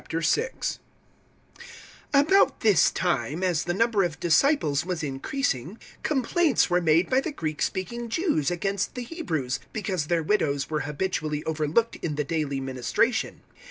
006:001 0.09 0.79
About 2.11 2.61
this 2.61 2.89
time, 2.89 3.43
as 3.43 3.65
the 3.65 3.73
number 3.75 4.01
of 4.01 4.19
disciples 4.19 4.83
was 4.83 5.03
increasing, 5.03 5.77
complaints 6.01 6.71
were 6.71 6.81
made 6.81 7.07
by 7.07 7.21
the 7.21 7.31
Greek 7.31 7.61
speaking 7.61 8.09
Jews 8.09 8.49
against 8.49 8.95
the 8.95 9.03
Hebrews 9.03 9.59
because 9.71 10.07
their 10.07 10.23
widows 10.23 10.71
were 10.71 10.79
habitually 10.89 11.43
overlooked 11.43 11.97
in 11.97 12.15
the 12.15 12.23
daily 12.23 12.59
ministration. 12.59 13.41